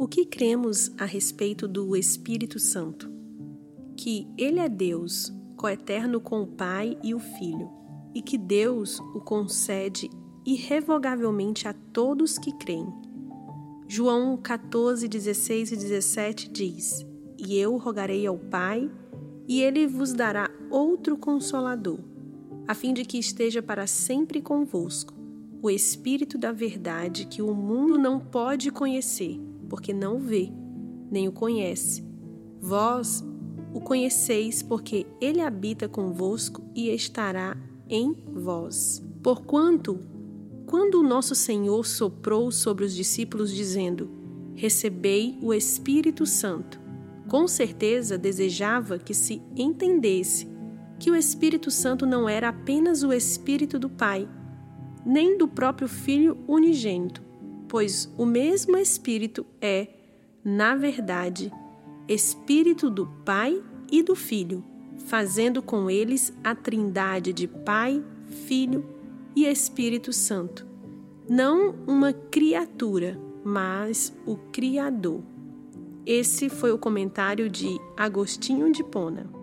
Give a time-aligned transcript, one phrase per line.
[0.00, 3.10] O que cremos a respeito do Espírito Santo?
[3.96, 7.68] Que Ele é Deus, coeterno com o Pai e o Filho,
[8.14, 10.08] e que Deus o concede
[10.46, 12.86] irrevogavelmente a todos que creem.
[13.88, 17.04] João 14, 16 e 17 diz:
[17.36, 18.88] E eu rogarei ao Pai,
[19.48, 21.98] e ele vos dará outro consolador,
[22.68, 25.12] a fim de que esteja para sempre convosco,
[25.60, 30.52] o Espírito da Verdade que o mundo não pode conhecer porque não o vê,
[31.10, 32.04] nem o conhece.
[32.60, 33.24] Vós
[33.72, 37.56] o conheceis, porque ele habita convosco e estará
[37.88, 39.02] em vós.
[39.22, 40.00] Porquanto,
[40.66, 44.10] quando o nosso Senhor soprou sobre os discípulos, dizendo:
[44.54, 46.80] Recebei o Espírito Santo,
[47.28, 50.48] com certeza desejava que se entendesse
[50.98, 54.28] que o Espírito Santo não era apenas o Espírito do Pai,
[55.06, 57.22] nem do próprio Filho unigênito,
[57.68, 59.88] pois o mesmo Espírito é,
[60.44, 61.52] na verdade,
[62.08, 64.64] Espírito do Pai e do Filho,
[65.06, 68.02] fazendo com eles a trindade de Pai,
[68.46, 68.84] Filho
[69.36, 70.66] e Espírito Santo.
[71.28, 75.22] Não uma criatura, mas o Criador.
[76.06, 79.37] Esse foi o comentário de Agostinho de Pona.